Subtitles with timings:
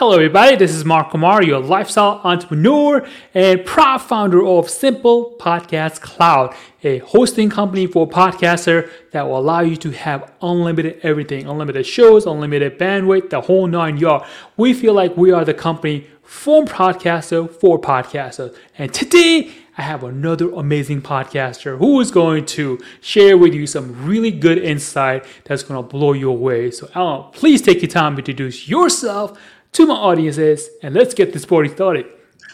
[0.00, 0.56] Hello, everybody.
[0.56, 7.00] This is Mark Kumar, your lifestyle entrepreneur and proud founder of Simple Podcast Cloud, a
[7.00, 12.78] hosting company for podcaster that will allow you to have unlimited everything, unlimited shows, unlimited
[12.78, 14.22] bandwidth, the whole nine yard.
[14.56, 18.56] We feel like we are the company for podcaster for podcasters.
[18.78, 24.06] And today, I have another amazing podcaster who is going to share with you some
[24.06, 26.70] really good insight that's going to blow you away.
[26.70, 29.38] So, Alan, please take your time to introduce yourself
[29.72, 32.06] to my audiences and let's get this party started.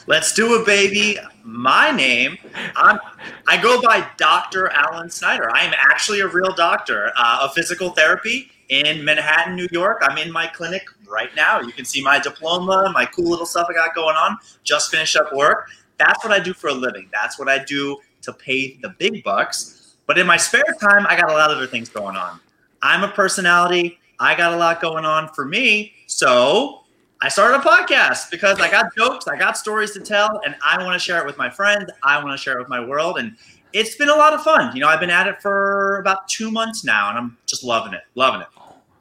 [0.06, 1.18] Let's do it, baby.
[1.42, 2.38] My name,
[2.76, 3.00] I'm,
[3.48, 4.68] I go by Dr.
[4.68, 5.50] Alan Snyder.
[5.52, 10.02] I am actually a real doctor uh, of physical therapy in Manhattan, New York.
[10.02, 11.60] I'm in my clinic right now.
[11.60, 14.36] You can see my diploma, my cool little stuff I got going on.
[14.62, 15.68] Just finished up work.
[15.98, 17.08] That's what I do for a living.
[17.12, 19.96] That's what I do to pay the big bucks.
[20.06, 22.38] But in my spare time, I got a lot of other things going on.
[22.82, 23.98] I'm a personality.
[24.20, 25.94] I got a lot going on for me.
[26.06, 26.84] So
[27.22, 30.82] I started a podcast because I got jokes, I got stories to tell, and I
[30.84, 31.90] want to share it with my friends.
[32.02, 33.18] I want to share it with my world.
[33.18, 33.36] And
[33.72, 34.74] it's been a lot of fun.
[34.76, 37.94] You know, I've been at it for about two months now, and I'm just loving
[37.94, 38.48] it, loving it.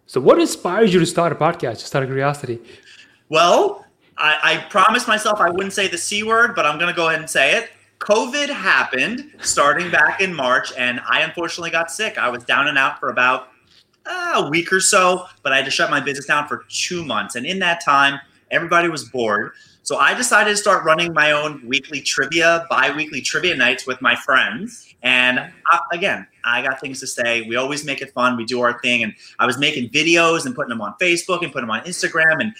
[0.05, 1.79] So, what inspires you to start a podcast?
[1.79, 2.61] Just out of curiosity.
[3.27, 3.85] Well,
[4.17, 7.07] I, I promised myself I wouldn't say the C word, but I'm going to go
[7.09, 7.69] ahead and say it.
[7.99, 12.17] COVID happened starting back in March, and I unfortunately got sick.
[12.17, 13.49] I was down and out for about
[14.05, 17.03] uh, a week or so, but I had to shut my business down for two
[17.03, 17.35] months.
[17.35, 18.19] And in that time,
[18.51, 19.51] everybody was bored.
[19.83, 24.01] So I decided to start running my own weekly trivia, bi weekly trivia nights with
[24.01, 24.95] my friends.
[25.03, 27.43] And I, again, I got things to say.
[27.43, 28.35] We always make it fun.
[28.35, 29.03] We do our thing.
[29.03, 32.41] And I was making videos and putting them on Facebook and putting them on Instagram.
[32.41, 32.53] And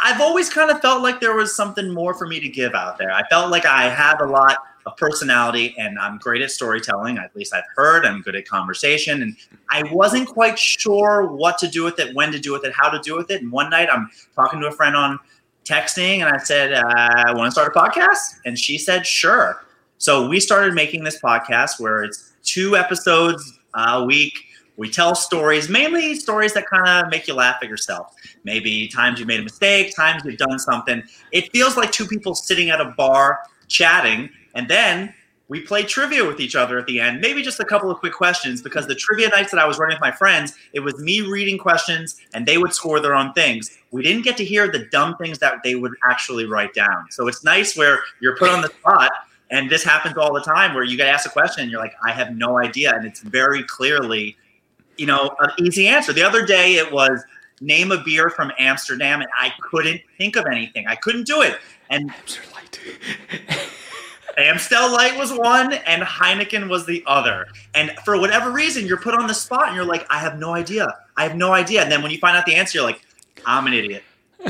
[0.00, 2.98] I've always kind of felt like there was something more for me to give out
[2.98, 3.10] there.
[3.10, 7.18] I felt like I had a lot of personality and I'm great at storytelling.
[7.18, 8.04] At least I've heard.
[8.04, 9.22] I'm good at conversation.
[9.22, 9.36] And
[9.70, 12.90] I wasn't quite sure what to do with it, when to do with it, how
[12.90, 13.42] to do with it.
[13.42, 15.18] And one night I'm talking to a friend on
[15.64, 18.40] texting and I said, uh, I want to start a podcast.
[18.44, 19.64] And she said, sure.
[19.98, 24.34] So we started making this podcast where it's two episodes a week.
[24.76, 28.14] We tell stories, mainly stories that kind of make you laugh at yourself.
[28.42, 31.02] Maybe times you made a mistake, times you've done something.
[31.32, 33.38] It feels like two people sitting at a bar
[33.68, 35.14] chatting and then
[35.48, 38.14] we play trivia with each other at the end, maybe just a couple of quick
[38.14, 41.20] questions because the trivia nights that I was running with my friends, it was me
[41.20, 43.76] reading questions and they would score their own things.
[43.90, 47.10] We didn't get to hear the dumb things that they would actually write down.
[47.10, 49.12] So it's nice where you're put on the spot
[49.50, 51.94] and this happens all the time where you get asked a question and you're like,
[52.02, 52.94] I have no idea.
[52.94, 54.36] And it's very clearly,
[54.96, 56.14] you know, an easy answer.
[56.14, 57.22] The other day it was
[57.60, 60.86] name a beer from Amsterdam and I couldn't think of anything.
[60.86, 61.58] I couldn't do it.
[61.90, 62.10] And
[64.38, 67.46] Amstel Light was one and Heineken was the other.
[67.74, 70.54] And for whatever reason, you're put on the spot and you're like, I have no
[70.54, 70.98] idea.
[71.16, 71.82] I have no idea.
[71.82, 73.00] And then when you find out the answer, you're like,
[73.46, 74.02] I'm an idiot.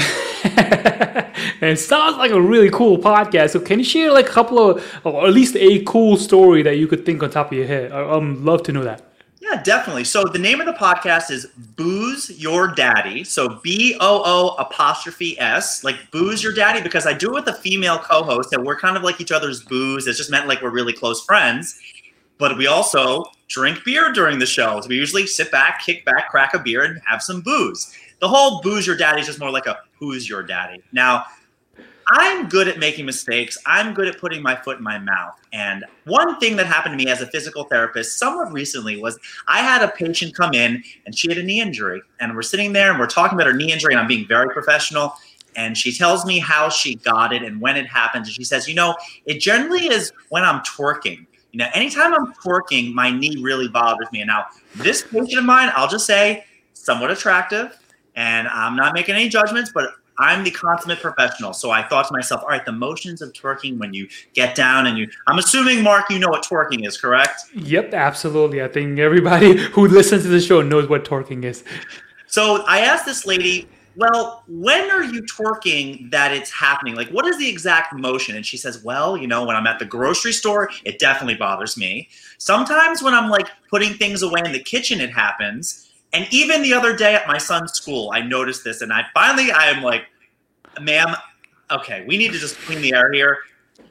[1.60, 3.50] it sounds like a really cool podcast.
[3.50, 6.78] So can you share like a couple of, or at least a cool story that
[6.78, 7.92] you could think on top of your head?
[7.92, 9.02] I, would love to know that.
[9.44, 10.04] Yeah, definitely.
[10.04, 11.46] So the name of the podcast is
[11.76, 13.24] Boo's Your Daddy.
[13.24, 17.48] So B O O apostrophe S, like Boo's Your Daddy, because I do it with
[17.48, 20.06] a female co-host, and we're kind of like each other's booze.
[20.06, 21.78] It's just meant like we're really close friends.
[22.38, 24.88] But we also drink beer during the shows.
[24.88, 27.94] We usually sit back, kick back, crack a beer, and have some booze.
[28.20, 30.82] The whole Boo's Your Daddy is just more like a Who's Your Daddy.
[30.90, 31.26] Now,
[32.08, 33.56] I'm good at making mistakes.
[33.66, 35.34] I'm good at putting my foot in my mouth.
[35.52, 39.60] And one thing that happened to me as a physical therapist somewhat recently was I
[39.60, 42.02] had a patient come in and she had a knee injury.
[42.20, 44.52] And we're sitting there and we're talking about her knee injury, and I'm being very
[44.52, 45.14] professional.
[45.56, 48.26] And she tells me how she got it and when it happened.
[48.26, 51.26] And she says, You know, it generally is when I'm twerking.
[51.52, 54.20] You know, anytime I'm twerking, my knee really bothers me.
[54.20, 57.78] And now, this patient of mine, I'll just say, somewhat attractive.
[58.16, 61.52] And I'm not making any judgments, but I'm the consummate professional.
[61.52, 64.86] So I thought to myself, all right, the motions of twerking when you get down
[64.86, 67.42] and you, I'm assuming, Mark, you know what twerking is, correct?
[67.54, 68.62] Yep, absolutely.
[68.62, 71.64] I think everybody who listens to the show knows what twerking is.
[72.26, 76.94] So I asked this lady, well, when are you twerking that it's happening?
[76.94, 78.34] Like, what is the exact motion?
[78.34, 81.76] And she says, well, you know, when I'm at the grocery store, it definitely bothers
[81.76, 82.08] me.
[82.38, 85.83] Sometimes when I'm like putting things away in the kitchen, it happens.
[86.14, 89.50] And even the other day at my son's school, I noticed this, and I finally
[89.50, 90.06] I am like,
[90.80, 91.14] ma'am,
[91.70, 93.38] okay, we need to just clean the air here.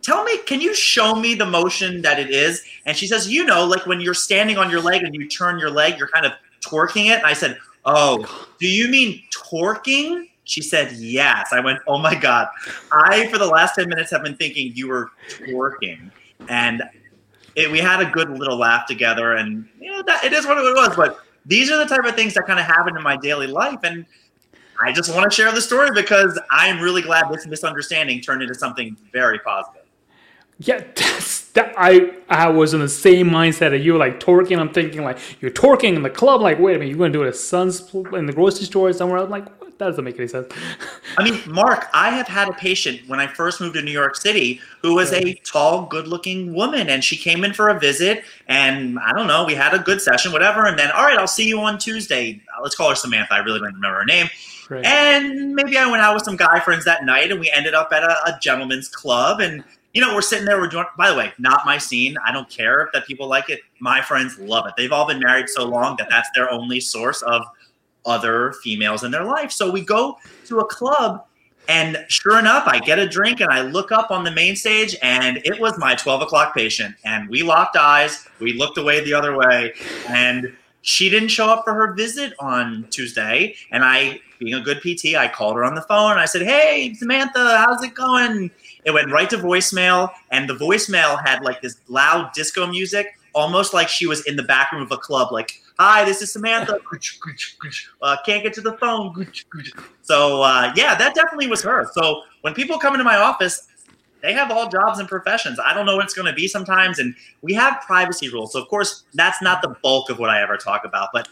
[0.01, 2.63] Tell me, can you show me the motion that it is?
[2.85, 5.59] And she says, you know, like when you're standing on your leg and you turn
[5.59, 6.31] your leg, you're kind of
[6.61, 7.17] twerking it.
[7.17, 10.29] And I said, oh, do you mean torquing?
[10.45, 11.49] She said, yes.
[11.51, 12.47] I went, oh my God.
[12.91, 16.11] I, for the last 10 minutes, have been thinking you were twerking.
[16.49, 16.83] And
[17.55, 19.33] it, we had a good little laugh together.
[19.33, 20.95] And, you know, that, it is what it was.
[20.95, 23.79] But these are the type of things that kind of happen in my daily life.
[23.83, 24.05] And
[24.81, 28.41] I just want to share the story because I am really glad this misunderstanding turned
[28.41, 29.81] into something very positive.
[30.59, 31.73] Yeah, that's that.
[31.77, 34.59] I I was in the same mindset that you were like twerking.
[34.59, 36.41] I'm thinking like you're twerking in the club.
[36.41, 39.19] Like, wait a minute, you're gonna do it at Sun's in the grocery store somewhere.
[39.19, 39.77] I'm like, what?
[39.79, 40.47] that doesn't make any sense.
[41.17, 44.15] I mean, Mark, I have had a patient when I first moved to New York
[44.15, 48.99] City who was a tall, good-looking woman, and she came in for a visit, and
[48.99, 51.47] I don't know, we had a good session, whatever, and then all right, I'll see
[51.47, 52.41] you on Tuesday.
[52.57, 53.33] Uh, let's call her Samantha.
[53.33, 54.27] I really don't remember her name.
[54.69, 54.85] Right.
[54.85, 57.91] And maybe I went out with some guy friends that night, and we ended up
[57.91, 59.63] at a, a gentleman's club, and
[59.93, 60.59] you know, we're sitting there.
[60.59, 60.85] We're doing.
[60.97, 62.17] By the way, not my scene.
[62.25, 63.59] I don't care if that people like it.
[63.79, 64.73] My friends love it.
[64.75, 67.43] They've all been married so long that that's their only source of
[68.05, 69.51] other females in their life.
[69.51, 71.25] So we go to a club,
[71.69, 74.95] and sure enough, I get a drink, and I look up on the main stage,
[75.01, 76.95] and it was my twelve o'clock patient.
[77.05, 78.27] And we locked eyes.
[78.39, 79.73] We looked away the other way,
[80.09, 83.55] and she didn't show up for her visit on Tuesday.
[83.71, 86.17] And I, being a good PT, I called her on the phone.
[86.17, 88.51] I said, "Hey, Samantha, how's it going?"
[88.85, 93.73] It went right to voicemail, and the voicemail had like this loud disco music, almost
[93.73, 95.31] like she was in the back room of a club.
[95.31, 96.79] Like, "Hi, this is Samantha.
[98.01, 99.27] Uh, can't get to the phone."
[100.01, 101.89] So uh, yeah, that definitely was her.
[101.93, 103.67] So when people come into my office,
[104.23, 105.59] they have all jobs and professions.
[105.63, 108.53] I don't know what it's going to be sometimes, and we have privacy rules.
[108.53, 111.27] So of course, that's not the bulk of what I ever talk about, but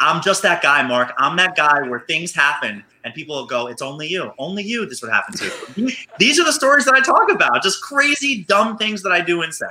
[0.00, 1.12] I'm just that guy, Mark.
[1.18, 4.86] I'm that guy where things happen and people will go, "It's only you, only you."
[4.86, 5.90] This would happen to.
[6.18, 7.62] These are the stories that I talk about.
[7.62, 9.66] Just crazy, dumb things that I do and say.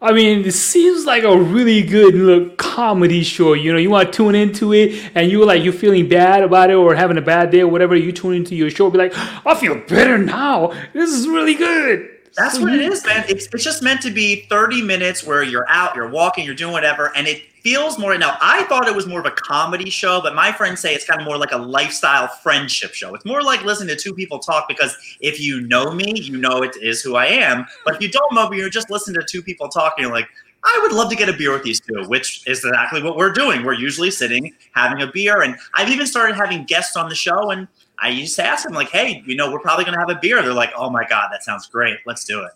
[0.00, 3.54] I mean, it seems like a really good little comedy show.
[3.54, 6.70] You know, you want to tune into it, and you're like you're feeling bad about
[6.70, 7.96] it or having a bad day or whatever.
[7.96, 9.12] You tune into your show, be like,
[9.44, 10.72] "I feel better now.
[10.92, 13.24] This is really good." That's what it is, man.
[13.28, 16.72] It's, it's just meant to be 30 minutes where you're out, you're walking, you're doing
[16.72, 18.16] whatever, and it feels more.
[18.16, 21.04] Now, I thought it was more of a comedy show, but my friends say it's
[21.04, 23.14] kind of more like a lifestyle friendship show.
[23.14, 26.62] It's more like listening to two people talk because if you know me, you know
[26.62, 27.66] it is who I am.
[27.84, 30.28] But if you don't know me, you're just listening to two people talking, you're like,
[30.64, 33.32] I would love to get a beer with these two, which is exactly what we're
[33.32, 33.64] doing.
[33.64, 37.50] We're usually sitting having a beer, and I've even started having guests on the show,
[37.50, 37.68] and
[38.00, 40.18] I used to ask them like, "Hey, you know, we're probably going to have a
[40.20, 41.98] beer." They're like, "Oh my god, that sounds great.
[42.06, 42.50] Let's do it."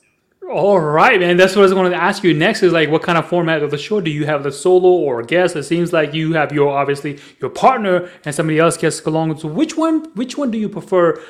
[0.50, 1.36] All right, man.
[1.36, 2.62] That's what I was going to ask you next.
[2.62, 4.42] Is like, what kind of format of the show do you have?
[4.42, 5.54] The solo or a guest?
[5.54, 9.38] It seems like you have your obviously your partner and somebody else gets along.
[9.38, 10.04] So which one?
[10.14, 11.22] Which one do you prefer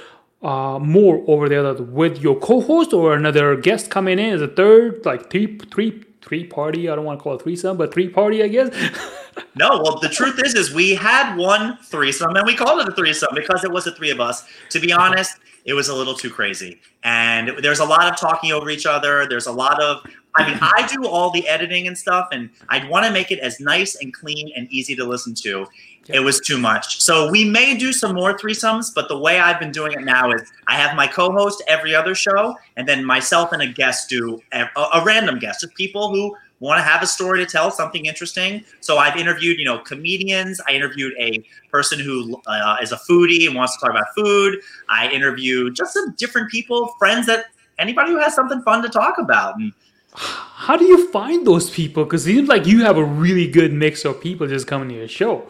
[0.43, 1.82] uh, more over the other?
[1.82, 6.44] With your co-host or another guest coming in as a third, like three, three, three
[6.44, 6.88] party?
[6.88, 8.75] I don't want to call it threesome, but three party, I guess.
[9.55, 12.97] no, well, the truth is, is we had one threesome and we called it a
[12.97, 14.44] threesome because it was the three of us.
[14.70, 16.81] To be honest it was a little too crazy.
[17.05, 19.26] And there's a lot of talking over each other.
[19.29, 20.05] There's a lot of,
[20.37, 23.38] I mean, I do all the editing and stuff, and I'd want to make it
[23.41, 25.67] as nice and clean and easy to listen to.
[26.09, 27.00] It was too much.
[27.00, 30.32] So we may do some more threesomes, but the way I've been doing it now
[30.32, 34.41] is I have my co-host every other show, and then myself and a guest do
[34.53, 38.06] a, a random guest, just people who want to have a story to tell, something
[38.06, 38.64] interesting.
[38.81, 40.61] So I've interviewed, you know, comedians.
[40.69, 44.61] I interviewed a person who uh, is a foodie and wants to talk about food.
[44.88, 47.47] I interviewed just some different people, friends that
[47.79, 49.56] anybody who has something fun to talk about.
[49.56, 49.73] And
[50.14, 52.05] how do you find those people?
[52.05, 54.94] Because it seems like you have a really good mix of people just coming to
[54.94, 55.44] your show.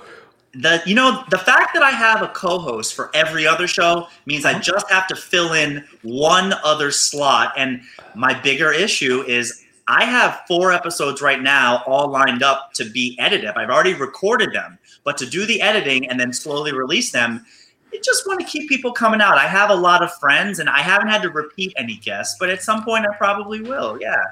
[0.55, 4.45] The you know the fact that I have a co-host for every other show means
[4.45, 7.81] I just have to fill in one other slot, and
[8.15, 13.17] my bigger issue is I have four episodes right now all lined up to be
[13.19, 13.51] edited.
[13.51, 17.45] I've already recorded them, but to do the editing and then slowly release them,
[17.93, 19.37] I just want to keep people coming out.
[19.37, 22.49] I have a lot of friends and I haven't had to repeat any guests, but
[22.49, 23.99] at some point I probably will.
[24.01, 24.23] Yeah.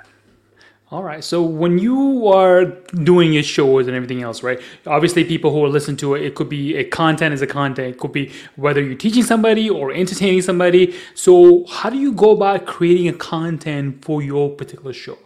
[0.93, 1.23] All right.
[1.23, 4.61] So when you are doing your shows and everything else, right?
[4.87, 7.95] Obviously, people who are listening to it, it could be a content as a content.
[7.95, 10.97] It could be whether you're teaching somebody or entertaining somebody.
[11.15, 15.17] So how do you go about creating a content for your particular show?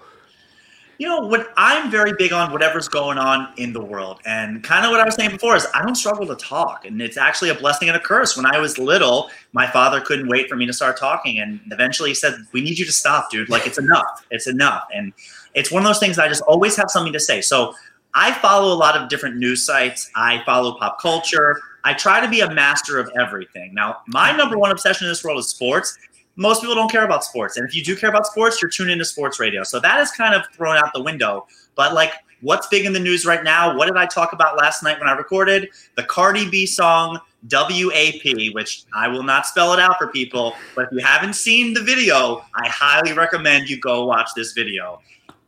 [0.99, 4.21] You know what i'm very big on whatever's going on in the world.
[4.25, 6.85] And kind of what i was saying before is i don't struggle to talk.
[6.85, 8.37] And it's actually a blessing and a curse.
[8.37, 11.39] When i was little my father couldn't wait for me to start talking.
[11.39, 13.49] And eventually he said we need you to stop dude.
[13.49, 14.25] Like it's enough.
[14.31, 14.87] It's enough.
[14.95, 15.13] And
[15.55, 17.41] it's one of those things i just always have something to say.
[17.41, 17.75] So
[18.15, 20.11] i follow a lot of different news sites.
[20.15, 21.61] I follow pop culture.
[21.87, 23.75] I try to be a master of everything.
[23.75, 25.99] Now, my number one obsession in this world is sports
[26.37, 27.57] most people don't care about sports.
[27.57, 29.63] And if you do care about sports, you're tuned into sports radio.
[29.63, 31.47] So that is kind of thrown out the window.
[31.75, 33.77] But like, what's big in the news right now?
[33.77, 35.71] What did I talk about last night when I recorded?
[35.97, 40.55] The Cardi B song WAP, which I will not spell it out for people.
[40.75, 45.01] But if you haven't seen the video, I highly recommend you go watch this video.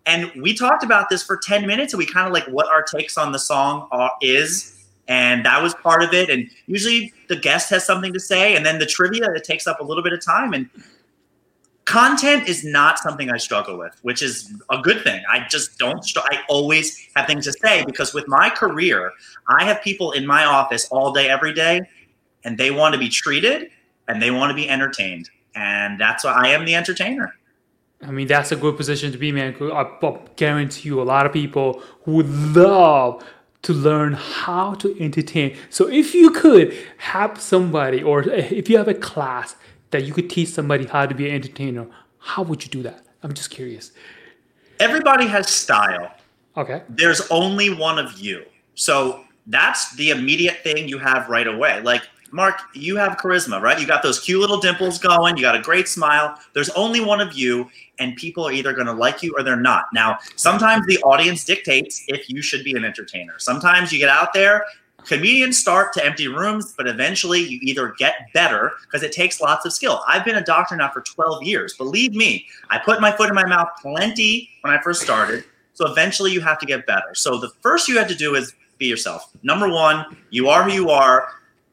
[0.05, 2.83] And we talked about this for 10 minutes and we kind of like what our
[2.83, 4.76] takes on the song are, is.
[5.09, 6.31] And that was part of it.
[6.31, 9.81] And usually the guest has something to say, and then the trivia it takes up
[9.81, 10.53] a little bit of time.
[10.53, 10.69] And
[11.85, 15.23] content is not something I struggle with, which is a good thing.
[15.31, 16.03] I just don't.
[16.05, 19.13] Str- I always have things to say because with my career,
[19.49, 21.83] I have people in my office all day, every day,
[22.45, 23.71] and they want to be treated
[24.09, 27.35] and they want to be entertained, and that's why I am the entertainer.
[28.03, 29.57] I mean, that's a good position to be, man.
[29.61, 33.25] I, I guarantee you, a lot of people would love
[33.67, 35.57] to learn how to entertain.
[35.71, 39.57] So, if you could have somebody, or if you have a class
[39.91, 43.05] that you could teach somebody how to be an entertainer, how would you do that?
[43.25, 43.91] I'm just curious.
[44.79, 46.15] Everybody has style.
[46.57, 46.83] Okay.
[46.89, 48.45] There's only one of you.
[48.77, 51.81] So, that's the immediate thing you have right away.
[51.81, 53.81] Like, Mark, you have charisma, right?
[53.81, 55.37] You got those cute little dimples going.
[55.37, 56.39] You got a great smile.
[56.53, 59.57] There's only one of you, and people are either going to like you or they're
[59.57, 59.87] not.
[59.93, 63.39] Now, sometimes the audience dictates if you should be an entertainer.
[63.39, 64.65] Sometimes you get out there,
[65.05, 69.65] comedians start to empty rooms, but eventually you either get better because it takes lots
[69.65, 70.03] of skill.
[70.07, 71.75] I've been a doctor now for 12 years.
[71.75, 75.45] Believe me, I put my foot in my mouth plenty when I first started.
[75.75, 77.15] So eventually you have to get better.
[77.15, 79.31] So the first you have to do is be yourself.
[79.43, 81.29] Number one, you are who you are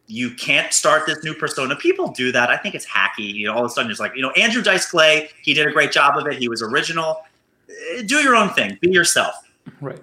[0.08, 1.76] you can't start this new persona.
[1.76, 2.50] People do that.
[2.50, 3.34] I think it's hacky.
[3.34, 5.66] You know, all of a sudden it's like, you know, Andrew Dice Clay, he did
[5.68, 6.38] a great job of it.
[6.38, 7.24] He was original.
[7.70, 8.78] Eh, do your own thing.
[8.82, 9.36] Be yourself.
[9.80, 10.02] Right.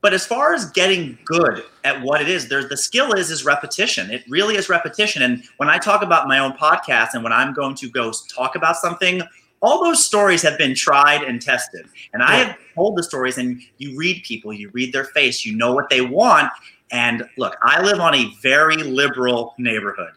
[0.00, 3.44] But as far as getting good at what it is, there's the skill is is
[3.44, 4.10] repetition.
[4.10, 5.22] It really is repetition.
[5.22, 8.56] And when I talk about my own podcast and when I'm going to go talk
[8.56, 9.22] about something,
[9.62, 11.86] all those stories have been tried and tested.
[12.12, 15.56] And I have told the stories and you read people, you read their face, you
[15.56, 16.50] know what they want,
[16.90, 20.12] and look, I live on a very liberal neighborhood.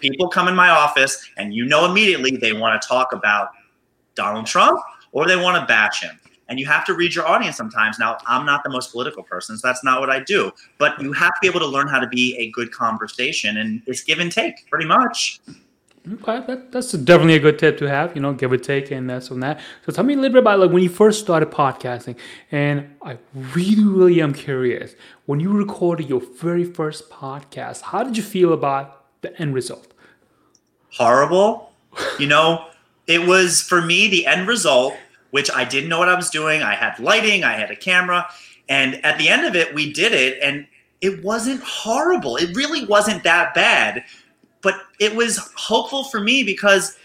[0.00, 3.50] People come in my office, and you know immediately they want to talk about
[4.14, 4.80] Donald Trump
[5.12, 6.18] or they want to bash him.
[6.48, 7.98] And you have to read your audience sometimes.
[7.98, 10.50] Now, I'm not the most political person, so that's not what I do.
[10.78, 13.82] But you have to be able to learn how to be a good conversation, and
[13.86, 15.40] it's give and take pretty much.
[16.14, 19.10] Okay, that, that's definitely a good tip to have, you know, give or take and
[19.10, 19.60] that's on that.
[19.84, 22.16] So tell me a little bit about like when you first started podcasting.
[22.50, 24.94] And I really, really am curious.
[25.26, 29.92] When you recorded your very first podcast, how did you feel about the end result?
[30.92, 31.72] Horrible.
[32.18, 32.66] You know,
[33.06, 34.94] it was for me the end result,
[35.30, 36.62] which I didn't know what I was doing.
[36.62, 38.28] I had lighting, I had a camera,
[38.68, 40.66] and at the end of it, we did it, and
[41.00, 42.36] it wasn't horrible.
[42.36, 44.04] It really wasn't that bad
[44.62, 46.96] but it was hopeful for me because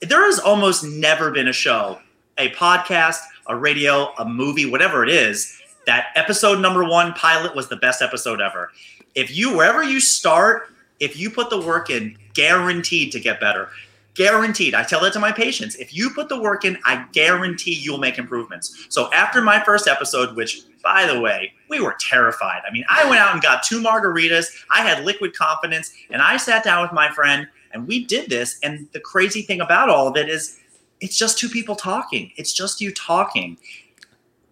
[0.00, 1.98] there has almost never been a show,
[2.38, 7.68] a podcast, a radio, a movie, whatever it is, that episode number one pilot was
[7.68, 8.70] the best episode ever.
[9.14, 10.68] If you, wherever you start,
[11.00, 13.70] if you put the work in, guaranteed to get better.
[14.16, 14.74] Guaranteed.
[14.74, 15.76] I tell that to my patients.
[15.76, 18.86] If you put the work in, I guarantee you'll make improvements.
[18.88, 22.62] So after my first episode, which by the way, we were terrified.
[22.66, 24.46] I mean, I went out and got two margaritas.
[24.70, 28.58] I had liquid confidence, and I sat down with my friend, and we did this.
[28.62, 30.60] And the crazy thing about all of it is,
[31.00, 32.30] it's just two people talking.
[32.36, 33.58] It's just you talking.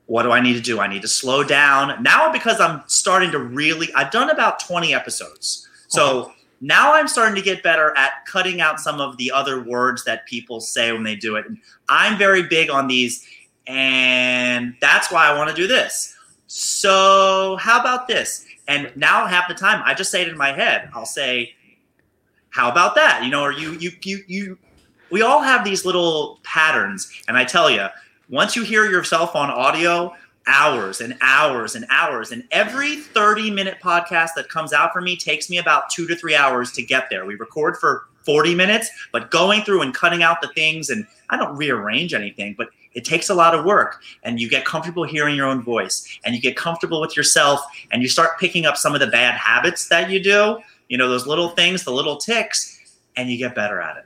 [0.07, 0.81] What do I need to do?
[0.81, 2.03] I need to slow down.
[2.03, 5.69] Now, because I'm starting to really, I've done about 20 episodes.
[5.89, 6.33] So oh.
[6.65, 10.25] Now I'm starting to get better at cutting out some of the other words that
[10.25, 11.45] people say when they do it.
[11.45, 11.59] And
[11.91, 13.27] I'm very big on these,
[13.67, 16.17] and that's why I want to do this.
[16.47, 18.47] So, how about this?
[18.67, 20.89] And now, half the time, I just say it in my head.
[20.95, 21.53] I'll say,
[22.49, 24.59] "How about that?" You know, or you, you, you, you.
[25.11, 27.89] We all have these little patterns, and I tell you,
[28.31, 30.15] once you hear yourself on audio,
[30.47, 32.33] hours and hours and hours.
[32.33, 36.17] And every 30 minute podcast that comes out for me takes me about two to
[36.17, 37.25] three hours to get there.
[37.25, 41.37] We record for 40 minutes, but going through and cutting out the things, and I
[41.37, 44.03] don't rearrange anything, but it takes a lot of work.
[44.23, 47.61] And you get comfortable hearing your own voice and you get comfortable with yourself
[47.91, 50.59] and you start picking up some of the bad habits that you do,
[50.89, 52.81] you know, those little things, the little ticks,
[53.17, 54.05] and you get better at it.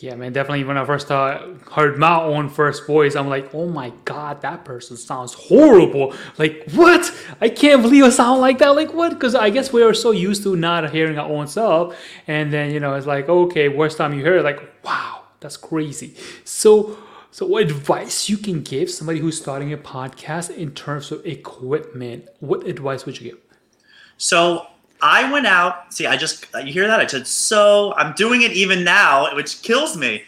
[0.00, 0.64] Yeah, man, definitely.
[0.64, 4.64] When I first uh, heard my own first voice, I'm like, oh my god, that
[4.64, 6.12] person sounds horrible.
[6.36, 7.12] Like, what?
[7.40, 8.70] I can't believe I sound like that.
[8.74, 9.10] Like, what?
[9.10, 11.96] Because I guess we are so used to not hearing our own self,
[12.26, 15.56] and then you know, it's like, okay, worst time you hear it, like, wow, that's
[15.56, 16.16] crazy.
[16.42, 16.98] So,
[17.30, 22.28] so what advice you can give somebody who's starting a podcast in terms of equipment?
[22.40, 23.38] What advice would you give?
[24.16, 24.66] So
[25.04, 25.92] I went out.
[25.92, 26.98] See, I just you hear that?
[26.98, 27.92] I said so.
[27.94, 30.24] I'm doing it even now, which kills me.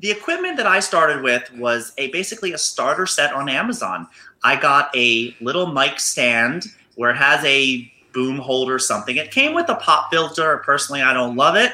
[0.00, 4.06] The equipment that I started with was a basically a starter set on Amazon.
[4.44, 9.16] I got a little mic stand where it has a boom holder something.
[9.16, 10.58] It came with a pop filter.
[10.58, 11.72] Personally, I don't love it.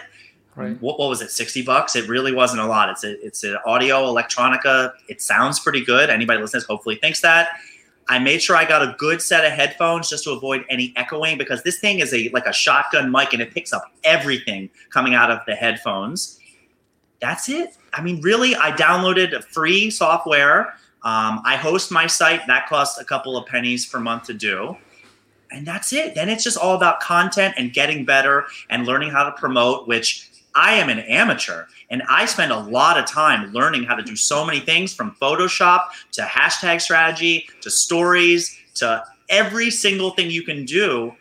[0.55, 0.81] Right.
[0.81, 1.33] What, what was it?
[1.33, 1.97] Sixty bucks.
[1.97, 2.89] It really wasn't a lot.
[2.91, 4.95] It's a, it's an Audio-Technica.
[5.09, 6.09] It sounds pretty good.
[6.09, 7.49] Anybody listening hopefully thinks that.
[8.09, 11.39] I made sure I got a good set of headphones just to avoid any echoing
[11.39, 15.15] because this thing is a like a shotgun mic and it picks up everything coming
[15.15, 16.39] out of the headphones.
[17.21, 17.77] That's it.
[17.93, 20.75] I mean, really, I downloaded free software.
[21.05, 22.47] Um, I host my site.
[22.47, 24.77] That costs a couple of pennies per month to do.
[25.53, 26.15] And that's it.
[26.15, 30.31] Then it's just all about content and getting better and learning how to promote, which
[30.55, 34.17] I am an amateur and I spend a lot of time learning how to do
[34.17, 40.43] so many things from Photoshop to hashtag strategy to stories to every single thing you
[40.43, 41.15] can do.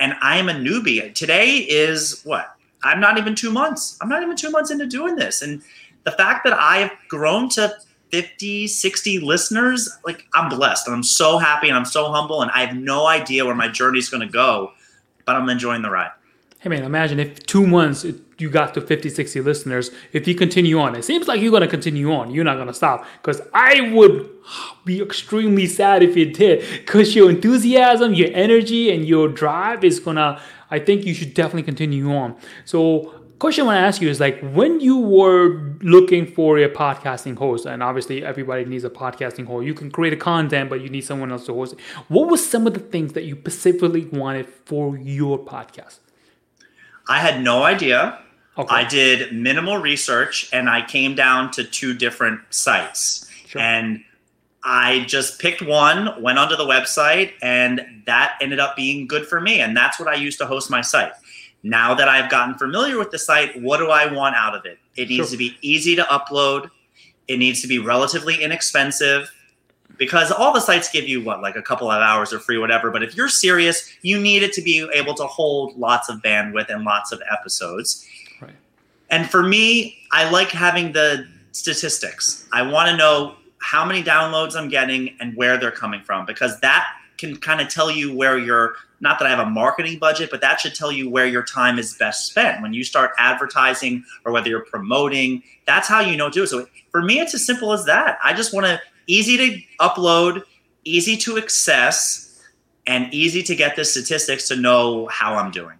[0.00, 1.14] And I am a newbie.
[1.14, 2.56] Today is what?
[2.82, 3.96] I'm not even two months.
[4.00, 5.42] I'm not even two months into doing this.
[5.42, 5.62] And
[6.04, 7.72] the fact that I've grown to
[8.10, 12.50] 50, 60 listeners, like I'm blessed and I'm so happy and I'm so humble and
[12.50, 14.72] I have no idea where my journey is going to go,
[15.24, 16.10] but I'm enjoying the ride
[16.62, 18.06] hey man, imagine if two months
[18.38, 19.90] you got to 50, 60 listeners.
[20.12, 22.30] If you continue on, it seems like you're going to continue on.
[22.30, 23.04] You're not going to stop.
[23.20, 24.30] Because I would
[24.84, 26.60] be extremely sad if you did.
[26.70, 30.40] Because your enthusiasm, your energy, and your drive is going to,
[30.70, 32.36] I think you should definitely continue on.
[32.64, 36.68] So, question I want to ask you is like when you were looking for a
[36.68, 39.66] podcasting host, and obviously everybody needs a podcasting host.
[39.66, 41.80] You can create a content, but you need someone else to host it.
[42.06, 45.98] What were some of the things that you specifically wanted for your podcast?
[47.08, 48.18] I had no idea.
[48.58, 48.74] Okay.
[48.74, 53.28] I did minimal research and I came down to two different sites.
[53.46, 53.62] Sure.
[53.62, 54.04] And
[54.64, 59.40] I just picked one, went onto the website, and that ended up being good for
[59.40, 59.60] me.
[59.60, 61.12] And that's what I use to host my site.
[61.62, 64.78] Now that I've gotten familiar with the site, what do I want out of it?
[64.96, 65.32] It needs sure.
[65.32, 66.70] to be easy to upload,
[67.28, 69.32] it needs to be relatively inexpensive,
[69.98, 72.90] because all the sites give you what like a couple of hours or free whatever
[72.90, 76.68] but if you're serious you need it to be able to hold lots of bandwidth
[76.68, 78.06] and lots of episodes
[78.40, 78.54] right.
[79.10, 84.56] and for me i like having the statistics i want to know how many downloads
[84.56, 86.86] i'm getting and where they're coming from because that
[87.18, 90.40] can kind of tell you where you're not that I have a marketing budget, but
[90.40, 92.62] that should tell you where your time is best spent.
[92.62, 96.46] When you start advertising or whether you're promoting, that's how you know to do it.
[96.46, 98.18] So for me, it's as simple as that.
[98.22, 100.42] I just want to easy to upload,
[100.84, 102.40] easy to access,
[102.86, 105.78] and easy to get the statistics to know how I'm doing.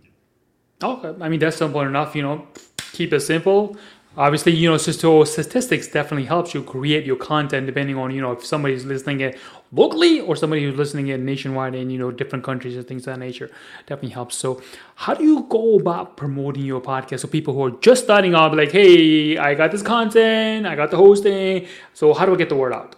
[0.83, 2.15] Okay, I mean that's simple enough.
[2.15, 2.47] You know,
[2.93, 3.77] keep it simple.
[4.15, 8.45] Obviously, you know, statistics definitely helps you create your content depending on you know if
[8.45, 9.39] somebody's listening it
[9.73, 13.15] locally or somebody who's listening it nationwide in you know different countries and things of
[13.15, 13.51] that nature.
[13.87, 14.37] Definitely helps.
[14.37, 14.61] So,
[14.97, 18.55] how do you go about promoting your podcast so people who are just starting out,
[18.55, 21.67] like, hey, I got this content, I got the hosting.
[21.95, 22.97] So, how do I get the word out?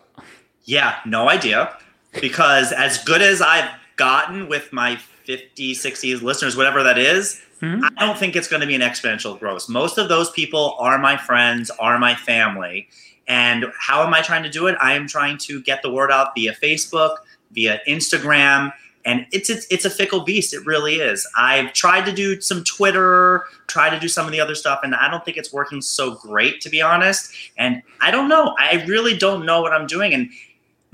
[0.65, 1.77] Yeah, no idea.
[2.21, 7.85] Because as good as I've gotten with my 50, 60 listeners, whatever that is, mm-hmm.
[7.97, 9.69] I don't think it's going to be an exponential growth.
[9.69, 12.89] Most of those people are my friends, are my family.
[13.27, 14.77] And how am I trying to do it?
[14.81, 17.17] I am trying to get the word out via Facebook,
[17.53, 18.73] via Instagram,
[19.07, 20.55] and it's, it's it's a fickle beast.
[20.55, 21.29] It really is.
[21.37, 24.95] I've tried to do some Twitter, tried to do some of the other stuff, and
[24.95, 27.31] I don't think it's working so great, to be honest.
[27.59, 28.55] And I don't know.
[28.59, 30.15] I really don't know what I'm doing.
[30.15, 30.31] And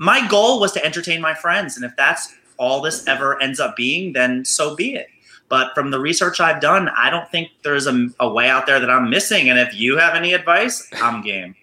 [0.01, 1.75] my goal was to entertain my friends.
[1.75, 5.05] And if that's all this ever ends up being, then so be it.
[5.47, 8.79] But from the research I've done, I don't think there's a, a way out there
[8.79, 9.51] that I'm missing.
[9.51, 11.55] And if you have any advice, I'm game.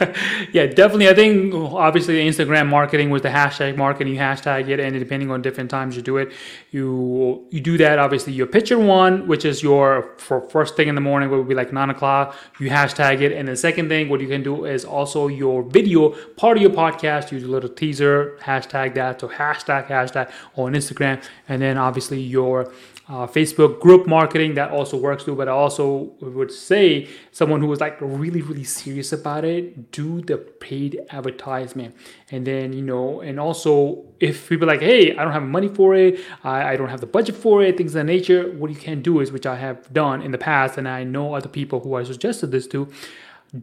[0.52, 1.08] yeah, definitely.
[1.08, 4.16] I think obviously Instagram marketing was the hashtag marketing.
[4.16, 6.32] Hashtag it, and depending on different times you do it,
[6.70, 7.98] you you do that.
[7.98, 10.16] Obviously, your picture one, which is your
[10.50, 12.36] first thing in the morning, would be like nine o'clock.
[12.58, 16.10] You hashtag it, and the second thing, what you can do is also your video
[16.36, 17.30] part of your podcast.
[17.30, 19.20] Use a little teaser, hashtag that.
[19.20, 22.72] So hashtag hashtag on Instagram, and then obviously your
[23.08, 25.34] uh, Facebook group marketing that also works too.
[25.34, 30.22] But I also would say someone who is like really, really serious about it, do
[30.22, 31.94] the paid advertisement.
[32.30, 35.94] And then, you know, and also if people like, hey, I don't have money for
[35.94, 38.76] it, I, I don't have the budget for it, things of that nature, what you
[38.76, 41.80] can do is, which I have done in the past, and I know other people
[41.80, 42.90] who I suggested this to,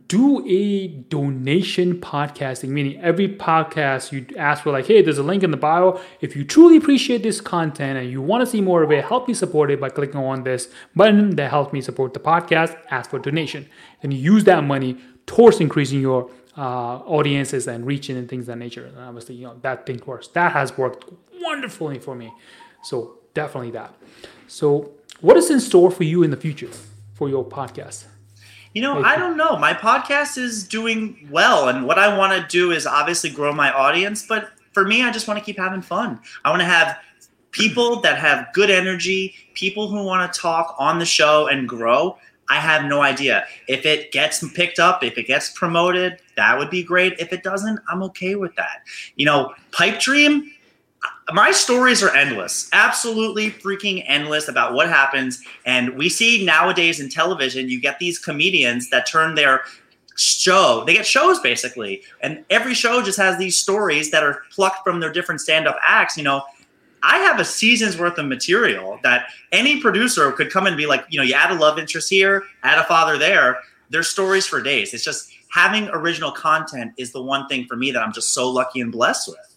[0.08, 5.44] do a donation podcasting, meaning every podcast you ask for, like, hey, there's a link
[5.44, 6.00] in the bio.
[6.22, 9.28] If you truly appreciate this content and you want to see more of it, help
[9.28, 12.78] me support it by clicking on this button that helps me support the podcast.
[12.90, 13.68] Ask for donation.
[14.02, 18.58] And use that money towards increasing your uh, audiences and reaching and things of that
[18.58, 18.86] nature.
[18.86, 20.28] And obviously, you know, that thing works.
[20.30, 21.06] That has worked
[21.42, 22.34] wonderfully for me.
[22.84, 23.94] So definitely that.
[24.48, 26.70] So what is in store for you in the future
[27.14, 28.06] for your podcast?
[28.74, 29.58] You know, I don't know.
[29.58, 33.72] My podcast is doing well, and what I want to do is obviously grow my
[33.72, 34.26] audience.
[34.26, 36.20] But for me, I just want to keep having fun.
[36.46, 36.98] I want to have
[37.52, 42.18] people that have good energy, people who want to talk on the show and grow.
[42.50, 43.46] I have no idea.
[43.68, 47.14] If it gets picked up, if it gets promoted, that would be great.
[47.20, 48.84] If it doesn't, I'm okay with that.
[49.16, 50.52] You know, Pipe Dream,
[51.34, 55.42] my stories are endless, absolutely freaking endless about what happens.
[55.66, 59.64] And we see nowadays in television, you get these comedians that turn their
[60.18, 62.04] show, they get shows basically.
[62.22, 65.78] And every show just has these stories that are plucked from their different stand up
[65.82, 66.18] acts.
[66.18, 66.44] You know,
[67.04, 71.06] I have a season's worth of material that any producer could come and be like,
[71.10, 73.60] you know, you add a love interest here, add a father there.
[73.90, 74.94] There's stories for days.
[74.94, 78.50] It's just having original content is the one thing for me that I'm just so
[78.50, 79.51] lucky and blessed with.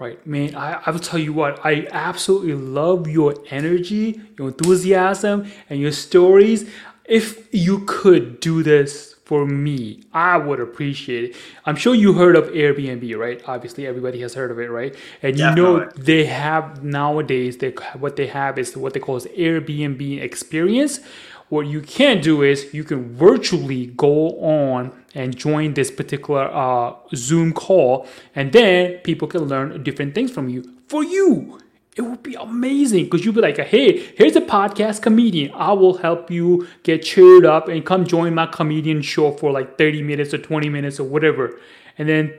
[0.00, 0.54] Right, man.
[0.54, 5.90] I, I will tell you what, I absolutely love your energy, your enthusiasm, and your
[5.92, 6.70] stories.
[7.04, 11.36] If you could do this for me, I would appreciate it.
[11.66, 13.42] I'm sure you heard of Airbnb, right?
[13.46, 14.94] Obviously, everybody has heard of it, right?
[15.22, 15.86] And you Definitely.
[15.86, 17.58] know they have nowadays.
[17.58, 21.00] They what they have is what they call as Airbnb experience,
[21.48, 26.94] what you can do is you can virtually go on and join this particular uh,
[27.14, 31.58] Zoom call, and then people can learn different things from you for you.
[31.96, 35.52] It would be amazing because you'd be like, hey, here's a podcast comedian.
[35.52, 39.78] I will help you get cheered up and come join my comedian show for like
[39.78, 41.58] 30 minutes or 20 minutes or whatever.
[41.96, 42.34] And then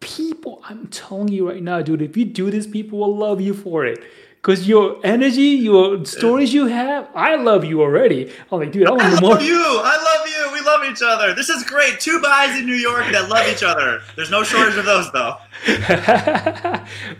[0.00, 3.54] people, I'm telling you right now, dude, if you do this, people will love you
[3.54, 4.02] for it.
[4.44, 8.30] Cause your energy, your stories you have, I love you already.
[8.52, 9.30] I'm like, dude, I want I more.
[9.30, 9.56] love you.
[9.56, 10.52] I love you.
[10.52, 11.34] We love each other.
[11.34, 11.98] This is great.
[11.98, 14.02] Two guys in New York that love each other.
[14.16, 15.36] There's no shortage of those though.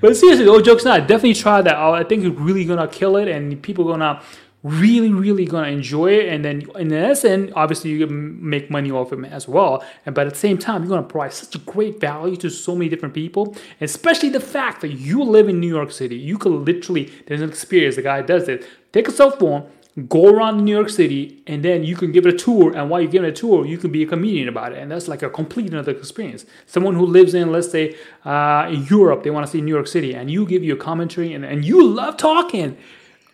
[0.02, 1.08] but seriously, no jokes not.
[1.08, 1.94] Definitely try that out.
[1.94, 4.20] I think you're really gonna kill it, and people gonna
[4.64, 6.32] really, really gonna enjoy it.
[6.32, 9.84] And then in the end, obviously you can make money off of it as well.
[10.06, 12.74] And but at the same time, you're gonna provide such a great value to so
[12.74, 16.16] many different people, especially the fact that you live in New York City.
[16.16, 18.66] You could literally, there's an experience, the guy does it.
[18.90, 19.68] Take a cell phone,
[20.08, 22.74] go around New York City, and then you can give it a tour.
[22.74, 25.08] And while you're giving a tour, you can be a comedian about it, and that's
[25.08, 26.46] like a complete another experience.
[26.64, 29.88] Someone who lives in, let's say, uh, in Europe, they want to see New York
[29.88, 32.78] City, and you give you a commentary, and, and you love talking,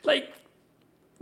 [0.02, 0.34] like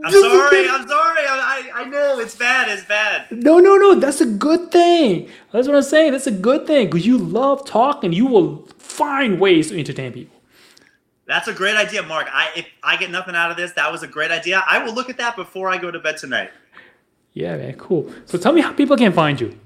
[0.04, 0.68] I'm sorry.
[0.68, 1.22] I'm sorry.
[1.26, 2.68] I, I know it's bad.
[2.68, 3.26] It's bad.
[3.32, 3.96] No, no, no.
[3.96, 5.28] That's a good thing.
[5.52, 6.12] That's what I'm saying.
[6.12, 8.12] That's a good thing because you love talking.
[8.12, 10.36] You will find ways to entertain people.
[11.26, 12.28] That's a great idea, Mark.
[12.32, 14.62] I if I get nothing out of this, that was a great idea.
[14.66, 16.50] I will look at that before I go to bed tonight.
[17.32, 17.74] Yeah, man.
[17.74, 18.12] Cool.
[18.24, 19.58] So tell me how people can find you.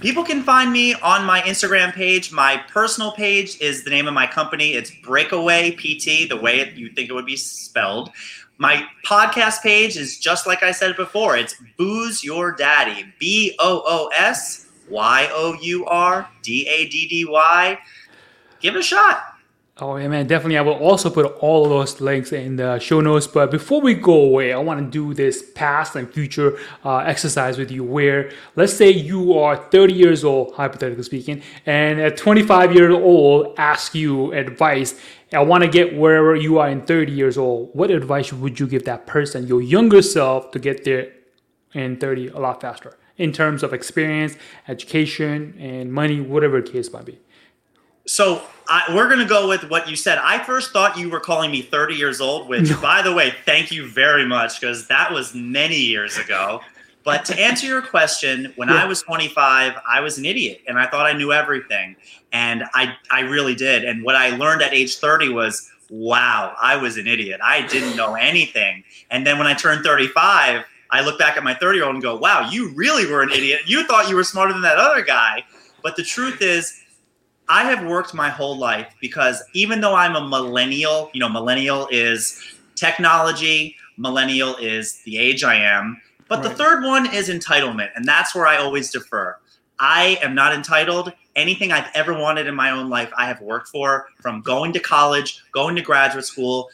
[0.00, 2.32] People can find me on my Instagram page.
[2.32, 4.72] My personal page is the name of my company.
[4.72, 8.10] It's Breakaway PT, the way it, you think it would be spelled.
[8.60, 11.34] My podcast page is just like I said before.
[11.34, 13.06] It's Boo's Your Daddy.
[13.18, 17.78] B O O S Y O U R D A D D Y.
[18.60, 19.30] Give it a shot.
[19.82, 20.58] Oh yeah, man, definitely.
[20.58, 23.26] I will also put all of those links in the show notes.
[23.26, 27.56] But before we go away, I want to do this past and future uh, exercise
[27.56, 27.82] with you.
[27.82, 33.54] Where let's say you are 30 years old, hypothetically speaking, and at 25 years old,
[33.56, 35.00] ask you advice.
[35.32, 37.70] I want to get wherever you are in 30 years old.
[37.72, 41.12] What advice would you give that person, your younger self, to get there
[41.72, 46.92] in 30 a lot faster in terms of experience, education, and money, whatever the case
[46.92, 47.18] might be?
[48.06, 50.18] So I, we're going to go with what you said.
[50.18, 52.80] I first thought you were calling me 30 years old, which, no.
[52.80, 56.60] by the way, thank you very much because that was many years ago.
[57.02, 58.82] But to answer your question, when yeah.
[58.82, 61.96] I was 25, I was an idiot and I thought I knew everything.
[62.32, 63.84] And I, I really did.
[63.84, 67.40] And what I learned at age 30 was, wow, I was an idiot.
[67.42, 68.84] I didn't know anything.
[69.10, 72.02] And then when I turned 35, I look back at my 30 year old and
[72.02, 73.62] go, wow, you really were an idiot.
[73.66, 75.44] You thought you were smarter than that other guy.
[75.82, 76.80] But the truth is,
[77.48, 81.88] I have worked my whole life because even though I'm a millennial, you know, millennial
[81.90, 82.40] is
[82.76, 86.00] technology, millennial is the age I am.
[86.30, 86.48] But right.
[86.48, 87.90] the third one is entitlement.
[87.96, 89.36] And that's where I always defer.
[89.80, 91.12] I am not entitled.
[91.34, 94.80] Anything I've ever wanted in my own life, I have worked for from going to
[94.80, 96.70] college, going to graduate school,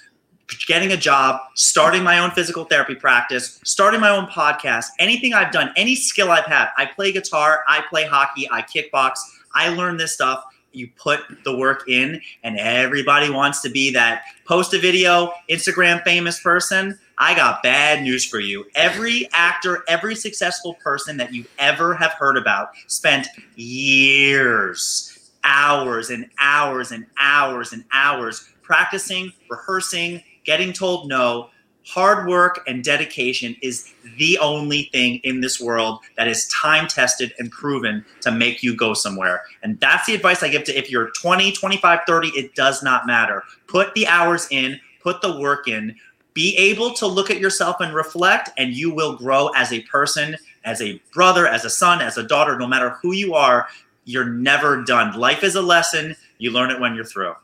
[0.66, 5.52] getting a job, starting my own physical therapy practice, starting my own podcast, anything I've
[5.52, 6.68] done, any skill I've had.
[6.76, 9.14] I play guitar, I play hockey, I kickbox,
[9.54, 14.24] I learned this stuff you put the work in and everybody wants to be that
[14.44, 20.14] post a video instagram famous person i got bad news for you every actor every
[20.14, 27.72] successful person that you ever have heard about spent years hours and hours and hours
[27.72, 31.48] and hours practicing rehearsing getting told no
[31.86, 37.32] hard work and dedication is the only thing in this world that is time tested
[37.38, 39.42] and proven to make you go somewhere.
[39.62, 43.06] And that's the advice I give to if you're 20, 25, 30, it does not
[43.06, 43.44] matter.
[43.68, 45.94] Put the hours in, put the work in,
[46.36, 50.36] be able to look at yourself and reflect, and you will grow as a person,
[50.64, 53.66] as a brother, as a son, as a daughter, no matter who you are.
[54.04, 55.18] You're never done.
[55.18, 56.14] Life is a lesson.
[56.36, 57.34] You learn it when you're through.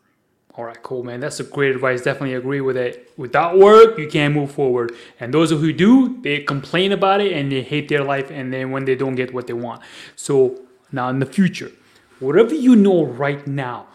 [0.54, 1.20] All right, cool, man.
[1.20, 2.02] That's a great advice.
[2.02, 3.10] Definitely agree with it.
[3.16, 4.92] Without work, you can't move forward.
[5.18, 8.30] And those who do, they complain about it and they hate their life.
[8.30, 9.80] And then when they don't get what they want,
[10.14, 10.60] so
[10.92, 11.72] now in the future,
[12.20, 13.86] whatever you know right now,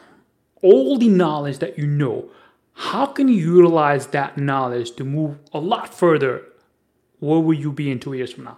[0.64, 2.30] all the knowledge that you know,
[2.78, 6.44] how can you utilize that knowledge to move a lot further?
[7.20, 8.58] Where will you be in two years from now?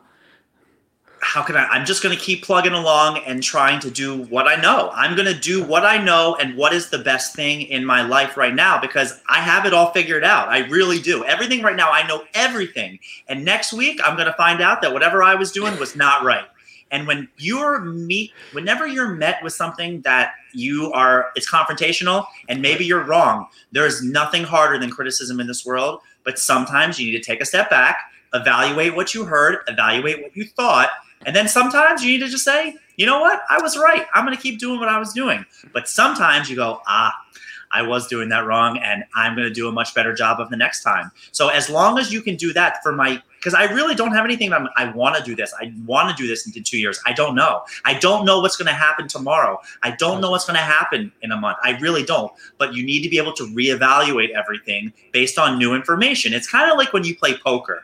[1.21, 1.65] how can I?
[1.67, 4.89] I'm just going to keep plugging along and trying to do what I know.
[4.93, 8.01] I'm going to do what I know and what is the best thing in my
[8.01, 10.47] life right now because I have it all figured out.
[10.47, 11.23] I really do.
[11.25, 12.99] Everything right now, I know everything.
[13.27, 16.23] And next week, I'm going to find out that whatever I was doing was not
[16.23, 16.45] right.
[16.91, 22.61] And when you're meet, whenever you're met with something that you are, it's confrontational, and
[22.61, 23.47] maybe you're wrong.
[23.71, 26.01] There is nothing harder than criticism in this world.
[26.23, 30.35] But sometimes you need to take a step back, evaluate what you heard, evaluate what
[30.35, 30.89] you thought,
[31.25, 33.41] and then sometimes you need to just say, you know what?
[33.49, 34.05] I was right.
[34.13, 35.45] I'm going to keep doing what I was doing.
[35.73, 37.13] But sometimes you go, ah,
[37.71, 40.49] I was doing that wrong and I'm going to do a much better job of
[40.49, 41.11] the next time.
[41.31, 44.25] So as long as you can do that for my because I really don't have
[44.25, 45.53] anything I'm, i want to do this.
[45.59, 46.99] I want to do this in two years.
[47.05, 47.63] I don't know.
[47.85, 49.59] I don't know what's going to happen tomorrow.
[49.81, 51.57] I don't know what's going to happen in a month.
[51.63, 52.31] I really don't.
[52.57, 56.33] But you need to be able to reevaluate everything based on new information.
[56.33, 57.83] It's kind of like when you play poker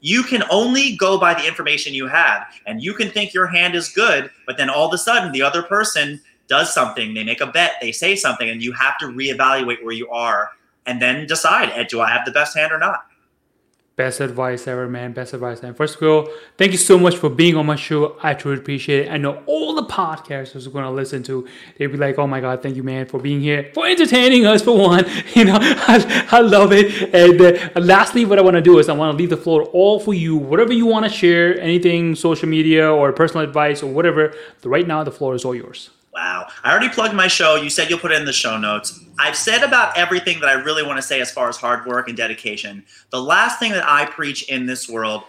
[0.00, 2.46] you can only go by the information you have.
[2.66, 5.42] And you can think your hand is good, but then all of a sudden the
[5.42, 9.06] other person does something, they make a bet, they say something, and you have to
[9.06, 10.50] reevaluate where you are
[10.86, 13.06] and then decide eh, do I have the best hand or not?
[13.96, 15.12] Best advice ever, man.
[15.14, 15.62] Best advice.
[15.62, 16.28] And first of all,
[16.58, 18.18] thank you so much for being on my show.
[18.22, 19.10] I truly appreciate it.
[19.10, 21.48] I know all the podcasters are going to listen to.
[21.78, 24.60] They'll be like, oh my God, thank you, man, for being here, for entertaining us,
[24.62, 25.06] for one.
[25.34, 27.14] You know, I, I love it.
[27.14, 29.64] And uh, lastly, what I want to do is I want to leave the floor
[29.64, 30.36] all for you.
[30.36, 35.04] Whatever you want to share, anything, social media or personal advice or whatever, right now
[35.04, 35.90] the floor is all yours.
[36.16, 36.46] Wow.
[36.64, 37.56] I already plugged my show.
[37.56, 39.00] You said you'll put it in the show notes.
[39.18, 42.08] I've said about everything that I really want to say as far as hard work
[42.08, 42.86] and dedication.
[43.10, 45.24] The last thing that I preach in this world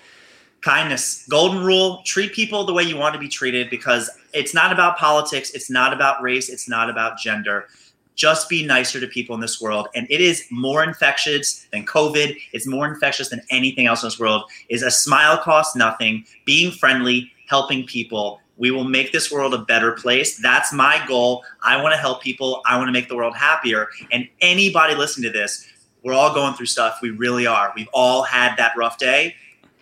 [0.62, 4.71] kindness, golden rule treat people the way you want to be treated because it's not
[4.71, 7.67] about politics, it's not about race, it's not about gender.
[8.15, 9.89] Just be nicer to people in this world.
[9.93, 12.38] And it is more infectious than COVID.
[12.54, 14.50] It's more infectious than anything else in this world.
[14.69, 19.60] Is a smile costs nothing, being friendly, helping people we will make this world a
[19.60, 20.38] better place.
[20.38, 21.43] That's my goal.
[21.62, 22.62] I want to help people.
[22.65, 23.88] I want to make the world happier.
[24.12, 25.67] And anybody listening to this,
[26.04, 27.00] we're all going through stuff.
[27.02, 27.74] We really are.
[27.76, 29.36] We've all had that rough day.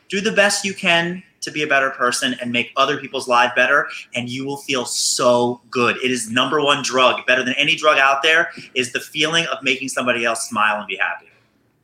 [0.09, 3.53] Do the best you can to be a better person and make other people's lives
[3.55, 7.75] better and you will feel so good it is number one drug better than any
[7.75, 11.27] drug out there is the feeling of making somebody else smile and be happy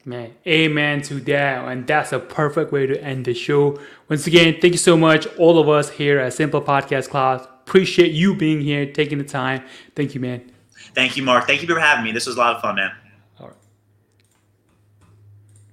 [0.04, 1.68] Man, amen to that.
[1.68, 3.80] And that's a perfect way to end the show.
[4.10, 7.42] Once again, thank you so much, all of us here at Simple Podcast Cloud.
[7.42, 9.64] Appreciate you being here, taking the time.
[9.96, 10.52] Thank you, man.
[10.94, 11.46] Thank you, Mark.
[11.46, 12.12] Thank you for having me.
[12.12, 12.92] This was a lot of fun, man.